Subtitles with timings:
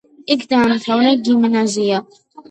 [0.35, 2.01] იქ დაამთავრა გიმნაზია.